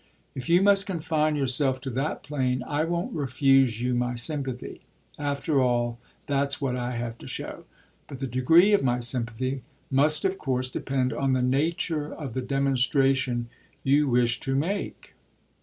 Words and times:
If 0.33 0.49
you 0.49 0.63
must 0.63 0.87
confine 0.87 1.35
yourself 1.35 1.79
to 1.81 1.91
that 1.91 2.23
plane 2.23 2.63
I 2.65 2.85
won't 2.85 3.13
refuse 3.13 3.83
you 3.83 3.93
my 3.93 4.15
sympathy. 4.15 4.81
After 5.19 5.61
all 5.61 5.99
that's 6.25 6.59
what 6.59 6.75
I 6.75 6.95
have 6.95 7.19
to 7.19 7.27
show! 7.27 7.65
But 8.07 8.17
the 8.17 8.25
degree 8.25 8.73
of 8.73 8.81
my 8.83 8.99
sympathy 8.99 9.61
must 9.91 10.25
of 10.25 10.39
course 10.39 10.71
depend 10.71 11.13
on 11.13 11.33
the 11.33 11.43
nature 11.43 12.11
of 12.15 12.33
the 12.33 12.41
demonstration 12.41 13.47
you 13.83 14.09
wish 14.09 14.39
to 14.39 14.55
make." 14.55 15.13